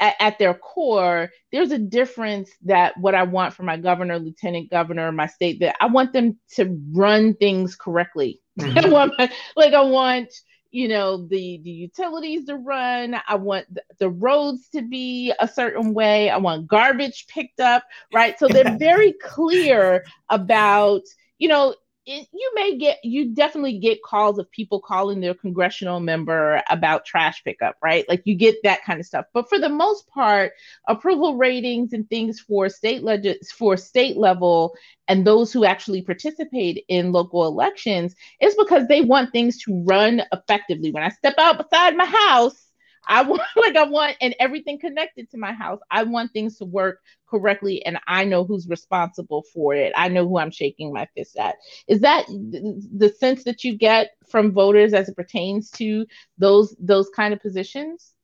[0.00, 4.70] at, at, their core, there's a difference that what I want for my governor, lieutenant
[4.70, 8.40] governor, my state, that I want them to run things correctly.
[8.58, 8.86] Mm-hmm.
[8.86, 10.32] I want my, like I want,
[10.72, 13.14] you know, the the utilities to run.
[13.28, 16.28] I want the, the roads to be a certain way.
[16.28, 18.36] I want garbage picked up, right?
[18.36, 21.02] So they're very clear about,
[21.38, 21.76] you know,
[22.08, 27.04] it, you may get you definitely get calls of people calling their congressional member about
[27.04, 28.08] trash pickup right?
[28.08, 29.26] Like you get that kind of stuff.
[29.34, 30.52] But for the most part
[30.88, 34.74] approval ratings and things for state legis for state level
[35.06, 40.22] and those who actually participate in local elections is because they want things to run
[40.32, 40.90] effectively.
[40.90, 42.67] When i step outside my house
[43.06, 45.80] I want like I want and everything connected to my house.
[45.90, 49.92] I want things to work correctly and I know who's responsible for it.
[49.96, 51.56] I know who I'm shaking my fist at.
[51.86, 56.06] Is that the sense that you get from voters as it pertains to
[56.38, 58.14] those those kind of positions?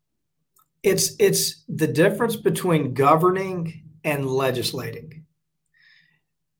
[0.82, 5.24] It's it's the difference between governing and legislating.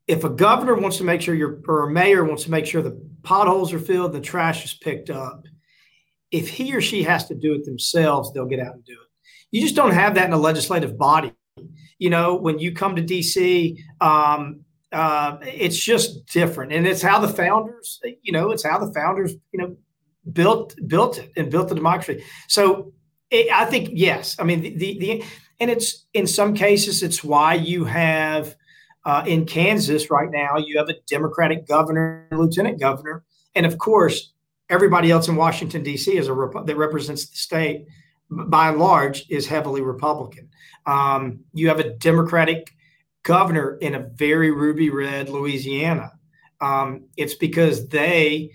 [0.07, 2.83] If a governor wants to make sure your or a mayor wants to make sure
[2.83, 5.47] the potholes are filled, the trash is picked up,
[6.35, 9.09] if he or she has to do it themselves, they'll get out and do it.
[9.53, 11.33] You just don't have that in a legislative body.
[11.99, 17.21] You know, when you come to DC, um, uh, it's just different, and it's how
[17.21, 19.77] the founders, you know, it's how the founders, you know,
[20.33, 22.25] built built it and built the democracy.
[22.49, 22.93] So
[23.31, 25.25] it, I think yes, I mean the, the, the
[25.61, 28.57] and it's in some cases it's why you have
[29.07, 33.23] uh, in Kansas right now you have a Democratic governor, lieutenant governor,
[33.55, 34.34] and of course
[34.69, 36.17] everybody else in Washington D.C.
[36.17, 37.87] is a that represents the state,
[38.31, 40.49] by and large, is heavily Republican.
[40.87, 42.71] Um, you have a Democratic
[43.23, 46.13] governor in a very ruby red Louisiana.
[46.61, 48.51] Um, it's because they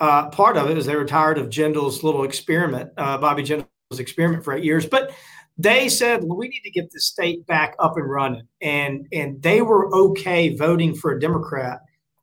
[0.00, 3.66] uh, part of it is they were tired of Jindal's little experiment, uh, Bobby Jindal's
[3.98, 5.12] experiment for eight years, but
[5.58, 9.42] they said well, we need to get the state back up and running, and and
[9.42, 11.80] they were okay voting for a Democrat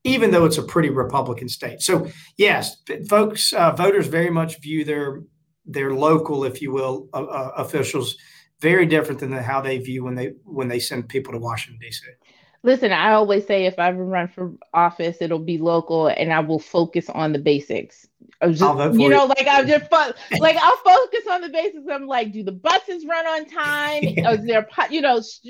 [0.08, 1.82] even though it's a pretty Republican state.
[1.82, 2.78] So yes,
[3.10, 5.24] folks, uh, voters very much view their
[5.66, 8.16] their local, if you will, uh, uh, officials
[8.62, 12.06] very different than how they view when they when they send people to Washington D.C.
[12.64, 16.40] Listen, I always say if I ever run for office, it'll be local, and I
[16.40, 18.08] will focus on the basics.
[18.44, 21.86] Just, you know, like I'm just fo- like I'll focus on the basics.
[21.90, 24.04] I'm like, do the buses run on time?
[24.18, 24.32] Yeah.
[24.32, 25.42] Is there, you know, I was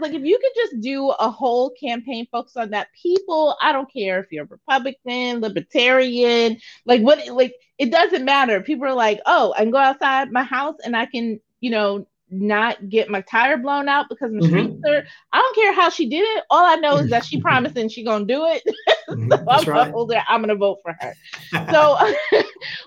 [0.00, 3.92] like, if you could just do a whole campaign focus on that, people, I don't
[3.92, 8.60] care if you're Republican, Libertarian, like what, like it doesn't matter.
[8.60, 12.06] People are like, oh, I can go outside my house and I can, you know,
[12.30, 14.84] not get my tire blown out because my mm-hmm.
[14.86, 15.04] are.
[15.32, 16.44] I don't care how she did it.
[16.50, 18.62] All I know is that she promised and she gonna do it.
[19.06, 19.30] Mm-hmm.
[19.30, 19.92] so I'm, right.
[19.92, 21.14] gonna I'm gonna vote for her.
[21.70, 22.14] so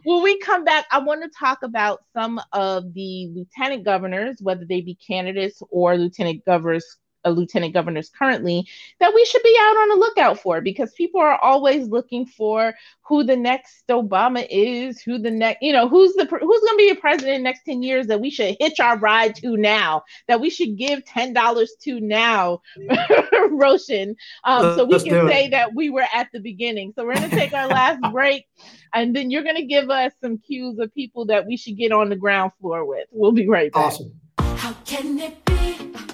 [0.03, 4.65] when we come back, I want to talk about some of the lieutenant governors, whether
[4.65, 8.67] they be candidates or lieutenant governors a lieutenant governors currently
[8.99, 12.73] that we should be out on the lookout for because people are always looking for
[13.01, 16.77] who the next Obama is, who the next, you know, who's the who's going to
[16.77, 20.41] be a president next 10 years that we should hitch our ride to now, that
[20.41, 22.61] we should give $10 to now,
[23.49, 26.93] Roshan, um, so we can say that we were at the beginning.
[26.95, 28.45] So we're going to take our last break
[28.93, 31.91] and then you're going to give us some cues of people that we should get
[31.91, 33.07] on the ground floor with.
[33.11, 33.85] We'll be right back.
[33.85, 34.19] Awesome.
[34.39, 36.06] How can it be?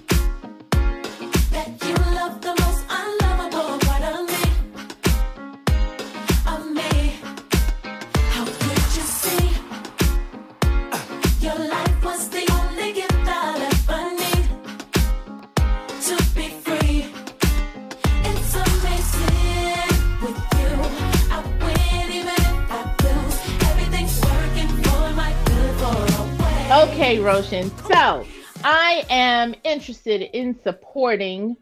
[26.83, 27.71] Okay, Roshan.
[27.87, 28.25] So
[28.61, 31.55] I am interested in supporting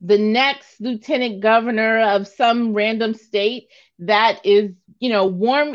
[0.00, 3.68] the next lieutenant governor of some random state
[3.98, 5.74] that is you know, warm,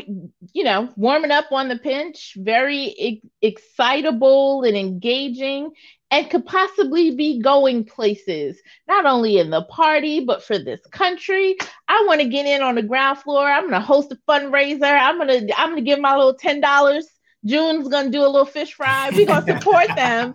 [0.54, 5.70] you know, warming up on the pinch, very excitable and engaging,
[6.10, 11.58] and could possibly be going places, not only in the party, but for this country.
[11.88, 13.46] I want to get in on the ground floor.
[13.46, 14.98] I'm to host a fundraiser.
[14.98, 17.02] I'm to, I'm to give my little $10.
[17.44, 19.10] June's to do a little fish fry.
[19.10, 20.34] We're to support them.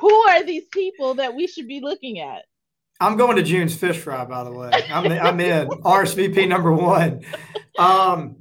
[0.00, 2.44] Who are these people that we should be looking at?
[3.00, 4.70] I'm going to June's fish fry, by the way.
[4.90, 7.22] I'm, I'm in RSVP number one.
[7.78, 8.36] Um,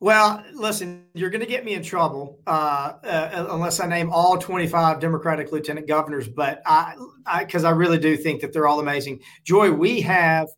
[0.00, 4.38] well, listen, you're going to get me in trouble uh, uh, unless I name all
[4.38, 6.28] 25 Democratic lieutenant governors.
[6.28, 6.94] But I,
[7.40, 9.20] because I, I really do think that they're all amazing.
[9.44, 10.48] Joy, we have,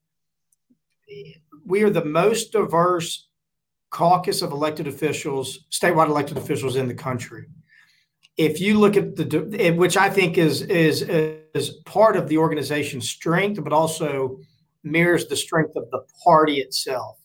[1.64, 3.29] we are the most diverse
[3.90, 7.46] caucus of elected officials, statewide elected officials in the country
[8.40, 13.08] if you look at the which I think is is is part of the organization's
[13.08, 14.40] strength, but also
[14.82, 17.18] mirrors the strength of the party itself.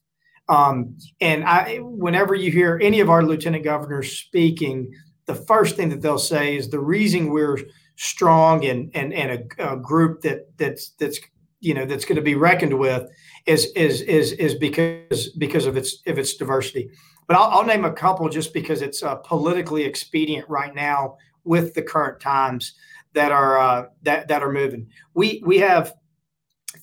[0.49, 4.93] Um, and I, whenever you hear any of our lieutenant governors speaking,
[5.25, 7.59] the first thing that they'll say is the reason we're
[7.95, 11.19] strong and and and a, a group that that's that's
[11.61, 13.09] you know that's going to be reckoned with
[13.45, 16.89] is is is is because because of its of its diversity.
[17.27, 21.73] But I'll, I'll name a couple just because it's uh, politically expedient right now with
[21.73, 22.73] the current times
[23.13, 24.87] that are uh, that that are moving.
[25.13, 25.93] We we have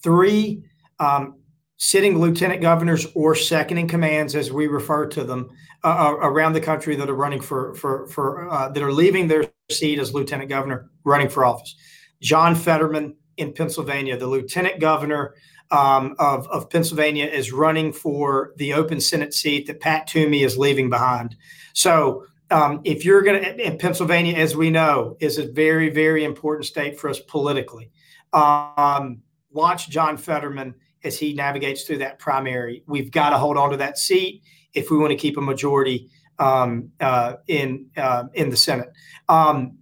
[0.02, 0.64] three
[0.98, 1.36] um,
[1.76, 5.50] sitting lieutenant governors or second in commands, as we refer to them,
[5.84, 9.28] uh, uh around the country that are running for for for uh, that are leaving
[9.28, 11.74] their seat as lieutenant governor, running for office.
[12.20, 15.34] John Fetterman in Pennsylvania, the lieutenant governor
[15.70, 20.58] um, of, of Pennsylvania is running for the open Senate seat that Pat Toomey is
[20.58, 21.34] leaving behind.
[21.72, 26.24] So um, if you're going to, in Pennsylvania, as we know, is a very, very
[26.24, 27.90] important state for us politically.
[28.32, 30.74] Um, watch John Fetterman
[31.04, 32.82] as he navigates through that primary.
[32.86, 34.42] We've got to hold on to that seat
[34.74, 38.92] if we want to keep a majority um, uh, in uh, in the Senate.
[39.28, 39.78] Um,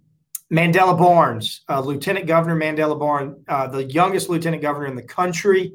[0.51, 5.73] Mandela Barnes, uh, Lieutenant Governor Mandela Barnes, uh, the youngest lieutenant governor in the country,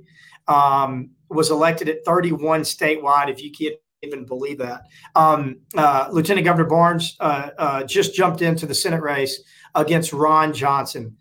[0.48, 4.82] um, was elected at 31 statewide, if you can't even believe that.
[5.14, 9.42] Um, uh, Lieutenant Governor Barnes uh, uh, just jumped into the Senate race
[9.74, 11.16] against Ron Johnson.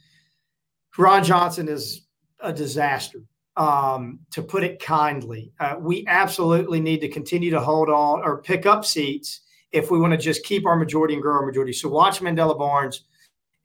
[0.98, 2.06] Ron Johnson is
[2.42, 3.20] a disaster,
[3.56, 5.54] um, to put it kindly.
[5.62, 9.42] Uh, we absolutely need to continue to hold on or pick up seats
[9.72, 11.74] if we want to just keep our majority and grow our majority.
[11.74, 13.06] So watch Mandela Barnes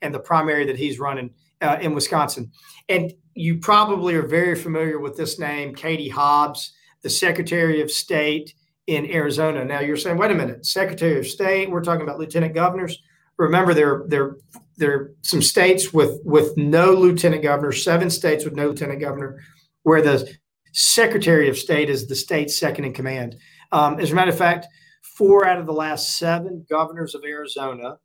[0.01, 1.31] and the primary that he's running
[1.61, 2.51] uh, in Wisconsin.
[2.89, 8.53] And you probably are very familiar with this name, Katie Hobbs, the Secretary of State
[8.87, 9.63] in Arizona.
[9.63, 13.01] Now you're saying, wait a minute, Secretary of State, we're talking about lieutenant governors.
[13.37, 14.37] Remember, there, there,
[14.77, 19.41] there are some states with, with no lieutenant governor, seven states with no lieutenant governor,
[19.83, 20.29] where the
[20.73, 23.35] Secretary of State is the state's second in command.
[23.71, 24.67] Um, as a matter of fact,
[25.01, 27.97] four out of the last seven governors of Arizona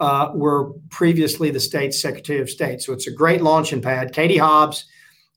[0.00, 2.82] were previously the state's Secretary of State.
[2.82, 4.12] So it's a great launching pad.
[4.12, 4.86] Katie Hobbs,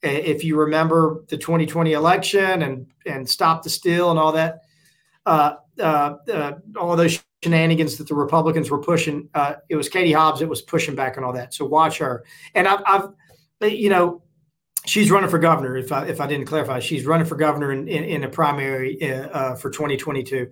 [0.01, 4.61] if you remember the 2020 election and and stop the steal and all that,
[5.25, 10.11] uh, uh, uh, all those shenanigans that the Republicans were pushing, uh, it was Katie
[10.11, 11.53] Hobbs that was pushing back on all that.
[11.53, 12.23] So watch her.
[12.55, 13.09] And I've, I've
[13.61, 14.21] you know,
[14.85, 15.77] she's running for governor.
[15.77, 19.01] If I if I didn't clarify, she's running for governor in in, in a primary
[19.01, 20.49] uh, for 2022.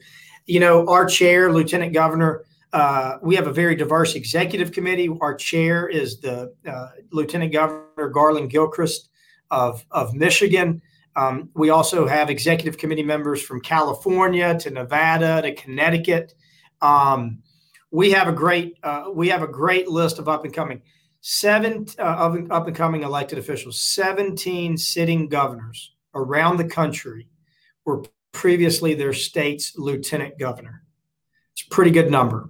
[0.47, 5.09] You know, our chair, Lieutenant Governor uh, we have a very diverse executive committee.
[5.21, 9.09] Our chair is the uh, Lieutenant Governor Garland Gilchrist
[9.49, 10.81] of, of Michigan.
[11.15, 16.33] Um, we also have executive committee members from California to Nevada to Connecticut.
[16.81, 17.39] Um,
[17.91, 20.81] we have a great uh, we have a great list of up and coming
[21.19, 23.81] seven uh, of up and coming elected officials.
[23.81, 27.27] Seventeen sitting governors around the country
[27.83, 30.83] were previously their state's lieutenant governor.
[31.51, 32.49] It's a pretty good number.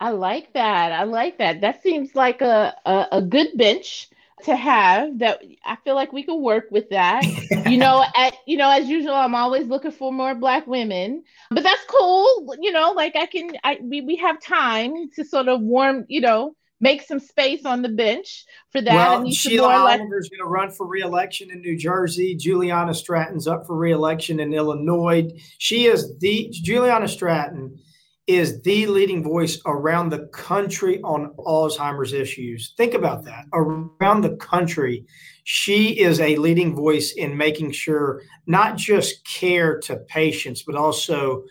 [0.00, 0.92] I like that.
[0.92, 1.60] I like that.
[1.60, 4.08] That seems like a, a, a, good bench
[4.44, 7.24] to have that I feel like we could work with that.
[7.68, 11.24] you know, at you know, as usual, I'm always looking for more black women.
[11.50, 12.54] But that's cool.
[12.60, 16.20] You know, like I can I we, we have time to sort of warm, you
[16.20, 18.94] know, make some space on the bench for that.
[18.94, 22.36] Well, Sheila Oliver's going to run for reelection in New Jersey.
[22.36, 25.28] Juliana Stratton's up for reelection in Illinois.
[25.58, 27.80] She is the Juliana Stratton
[28.28, 32.74] is the leading voice around the country on Alzheimer's issues.
[32.76, 33.46] Think about that.
[33.54, 35.06] Around the country,
[35.44, 41.42] she is a leading voice in making sure not just care to patients, but also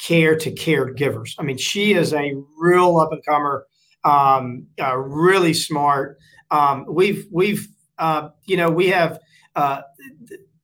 [0.00, 1.34] care to caregivers.
[1.38, 3.66] I mean, she is a real up and comer,
[4.02, 6.18] um, uh, really smart.
[6.50, 7.68] Um, we've we've
[7.98, 9.20] uh, you know we have
[9.54, 9.82] uh,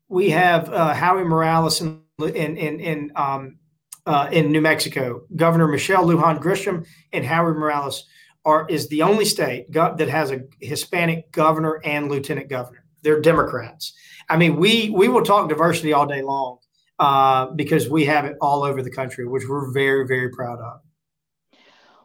[0.09, 3.58] we have uh, Howie Morales in in in in um,
[4.09, 5.23] uh, in New Mexico.
[5.37, 8.07] Governor Michelle Lujan Grisham and Howard Morales
[8.45, 12.85] are is the only state go- that has a Hispanic governor and lieutenant governor.
[13.03, 13.93] They're Democrats.
[14.29, 16.59] I mean, we we will talk diversity all day long
[16.99, 20.81] uh, because we have it all over the country, which we're very very proud of.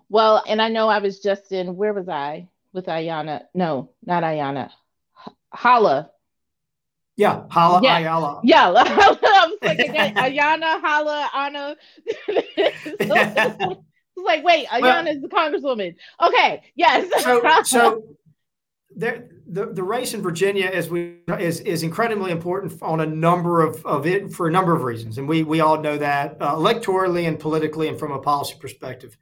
[0.10, 3.44] Well, and I know I was just in where was I with Ayana?
[3.54, 4.72] No, not Ayana.
[5.54, 6.10] Hala.
[7.16, 7.98] Yeah, Hala Yeah.
[7.98, 8.42] Ayala.
[8.44, 8.72] Yeah,
[9.64, 11.76] Like Ayana, Hala, Anna.
[14.16, 15.96] It's like, wait, Well- is the congresswoman.
[16.22, 17.10] Okay, yes.
[17.24, 18.04] so so
[18.96, 23.62] there the, the race in Virginia as we is is incredibly important on a number
[23.62, 26.56] of, of it for a number of reasons and we we all know that uh,
[26.56, 29.18] electorally and politically and from a policy perspective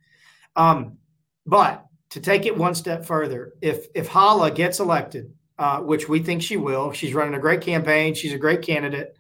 [0.56, 0.98] um,
[1.46, 6.20] but to take it one step further if if Hala gets elected uh, which we
[6.20, 9.16] think she will she's running a great campaign she's a great candidate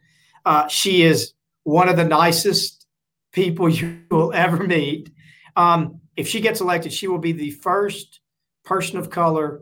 [0.45, 1.33] uh, she is
[1.63, 2.85] one of the nicest
[3.31, 5.11] people you will ever meet
[5.55, 8.19] um, if she gets elected she will be the first
[8.63, 9.61] person of color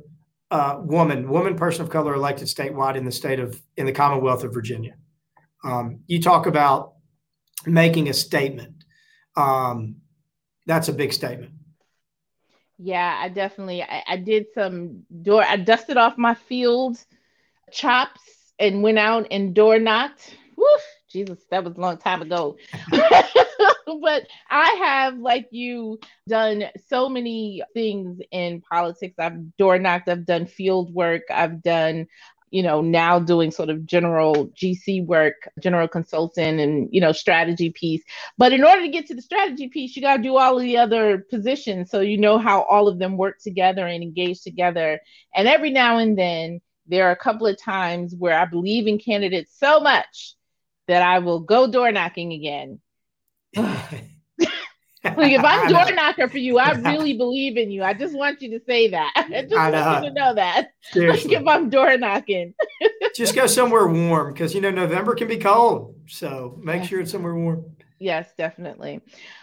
[0.51, 4.43] uh, woman, woman person of color elected statewide in the state of in the Commonwealth
[4.43, 4.95] of Virginia.
[5.63, 6.93] Um, you talk about
[7.65, 8.83] making a statement.
[9.35, 9.97] Um,
[10.65, 11.53] that's a big statement.
[12.77, 16.97] Yeah, I definitely I, I did some door I dusted off my field
[17.71, 18.21] chops
[18.57, 20.35] and went out and door knocked.
[20.59, 20.65] Woo,
[21.09, 22.57] Jesus, that was a long time ago.
[22.91, 29.15] but I have, like you, done so many things in politics.
[29.17, 32.07] I've door knocked, I've done field work, I've done
[32.51, 37.69] you know now doing sort of general gc work general consultant and you know strategy
[37.69, 38.01] piece
[38.39, 40.63] but in order to get to the strategy piece, you got to do all of
[40.63, 44.99] the other positions so you know how all of them work together and engage together.
[45.35, 48.97] And every now and then, there are a couple of times where I believe in
[48.97, 50.35] candidates so much
[50.89, 52.81] that I will go door knocking again.
[55.01, 57.83] Like if I'm door knocker for you, I really believe in you.
[57.83, 59.13] I just want you to say that.
[59.15, 60.01] I just I want know.
[60.03, 60.57] you to know that.
[61.07, 61.35] Like Seriously.
[61.35, 62.53] if I'm door knocking.
[63.15, 65.95] Just go somewhere warm because you know November can be cold.
[66.07, 66.89] So make Yes.
[66.89, 67.65] sure it's somewhere warm.
[67.97, 69.01] Yes, definitely.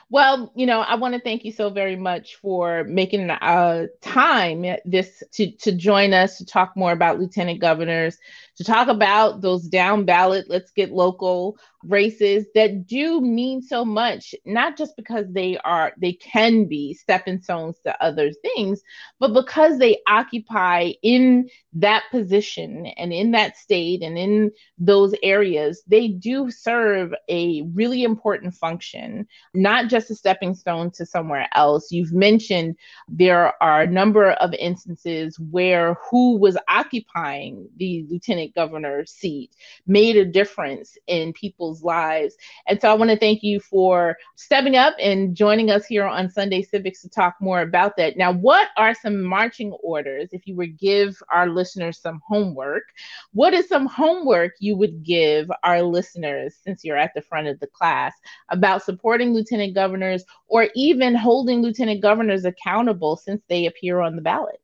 [0.09, 4.65] Well, you know, I want to thank you so very much for making uh, time
[4.85, 8.17] this to to join us to talk more about lieutenant governors,
[8.57, 14.35] to talk about those down ballot, let's get local races that do mean so much,
[14.45, 18.83] not just because they are they can be stepping stones to other things,
[19.19, 25.83] but because they occupy in that position and in that state and in those areas,
[25.87, 31.91] they do serve a really important function, not just a stepping stone to somewhere else.
[31.91, 32.77] You've mentioned
[33.09, 39.51] there are a number of instances where who was occupying the lieutenant governor seat
[39.87, 42.37] made a difference in people's lives.
[42.67, 46.29] And so I want to thank you for stepping up and joining us here on
[46.29, 48.17] Sunday Civics to talk more about that.
[48.17, 52.85] Now, what are some marching orders if you were give our listeners some homework?
[53.33, 57.61] What is some homework you would give our listeners since you're at the front of
[57.61, 58.15] the class
[58.51, 64.23] about supporting lieutenant governors or even holding lieutenant governors accountable since they appear on the
[64.23, 64.61] ballot?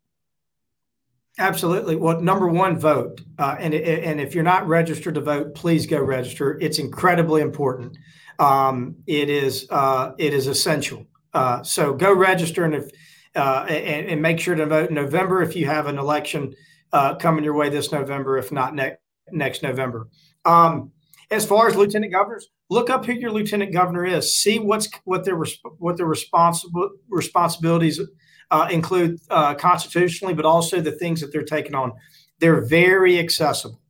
[1.38, 1.96] Absolutely.
[1.96, 3.22] Well, number one, vote.
[3.38, 6.58] Uh, and and if you're not registered to vote, please go register.
[6.60, 7.96] It's incredibly important.
[8.38, 11.06] Um, it is uh, it is essential.
[11.32, 12.90] Uh, so go register and if
[13.34, 16.54] uh, and, and make sure to vote in November if you have an election
[16.92, 18.36] uh, coming your way this November.
[18.36, 19.00] If not next
[19.30, 20.08] next November.
[20.44, 20.91] Um,
[21.32, 24.36] as far as lieutenant governors, look up who your lieutenant governor is.
[24.36, 25.42] See what's what their
[25.78, 27.98] what their responsible responsibilities
[28.50, 31.92] uh, include uh, constitutionally, but also the things that they're taking on.
[32.38, 33.80] They're very accessible.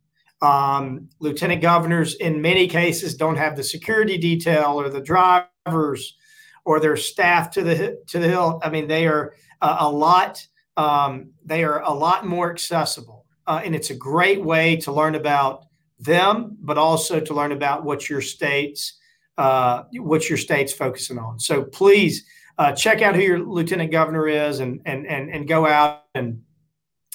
[0.41, 6.17] Um, lieutenant governors, in many cases, don't have the security detail or the drivers
[6.65, 8.61] or their staff to the to the hill.
[8.63, 10.47] I mean, they are uh, a lot.
[10.77, 15.17] Um, they are a lot more accessible, uh, and it's a great way to learn
[15.17, 15.65] about
[16.05, 18.99] them, but also to learn about what your states
[19.39, 21.41] uh, what your state's focusing on.
[21.41, 22.25] So please
[22.59, 26.43] uh, check out who your lieutenant governor is and and and, and go out and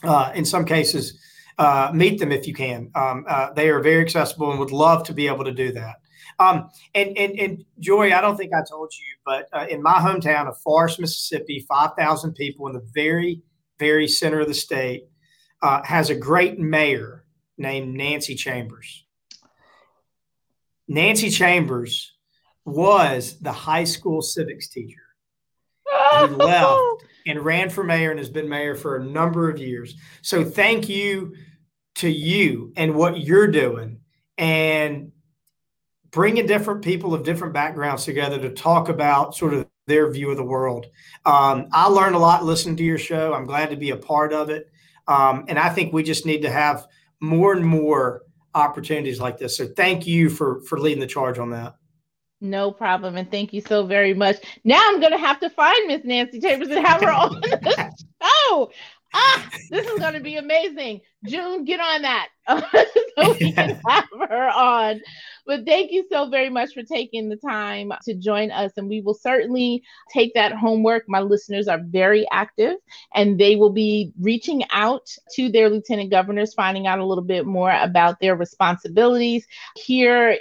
[0.04, 1.20] uh, in some cases
[1.58, 2.90] uh, meet them if you can.
[2.96, 5.96] Um, uh, they are very accessible and would love to be able to do that.
[6.40, 9.96] Um, and, and and Joy, I don't think I told you, but uh, in my
[9.96, 13.42] hometown of Forest, Mississippi, five thousand people in the very
[13.80, 15.04] very center of the state
[15.84, 17.27] has a great mayor
[17.58, 19.06] named Nancy Chambers.
[20.88, 22.14] Nancy Chambers
[22.66, 25.02] was the high school civics teacher
[26.22, 26.80] he left
[27.26, 29.96] and ran for mayor and has been mayor for a number of years.
[30.22, 31.36] So thank you
[31.96, 34.00] to you and what you're doing.
[34.38, 35.12] And
[36.12, 40.38] bringing different people of different backgrounds together to talk about sort of their view of
[40.38, 40.86] the world.
[41.26, 43.34] Um, I learned a lot listening to your show.
[43.34, 44.70] I'm glad to be a part of it.
[45.08, 46.86] Um, and I think we just need to have
[47.20, 49.58] more and more opportunities like this.
[49.58, 51.76] So thank you for for leading the charge on that.
[52.40, 54.38] No problem, and thank you so very much.
[54.64, 58.72] Now I'm gonna have to find Miss Nancy Chambers and have her on the show.
[59.14, 61.02] Ah, this is gonna be amazing.
[61.26, 62.30] June, get on that
[63.18, 65.02] so we can have her on.
[65.46, 68.74] But thank you so very much for taking the time to join us.
[68.76, 69.82] And we will certainly
[70.12, 71.06] take that homework.
[71.08, 72.76] My listeners are very active
[73.16, 77.46] and they will be reaching out to their lieutenant governors, finding out a little bit
[77.46, 80.38] more about their responsibilities here,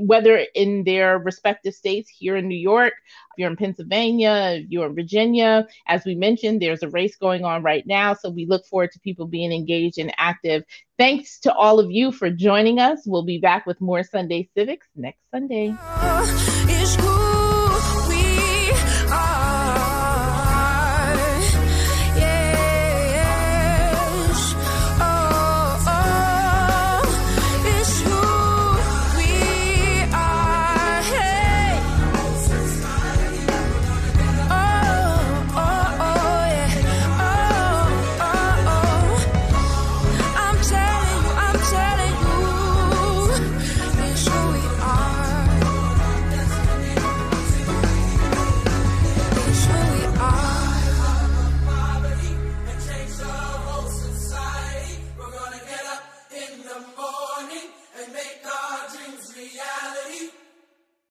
[0.00, 2.94] whether in their respective states, here in New York,
[3.36, 5.66] if you're in Pennsylvania, if you're in Virginia.
[5.86, 8.14] As we mentioned, there's a race going on right now.
[8.14, 10.64] So we look forward to people being engaged and active.
[10.98, 13.02] Thanks to all of you for joining us.
[13.06, 15.74] We'll be back with more Sunday Civics next Sunday.
[15.78, 16.55] Uh,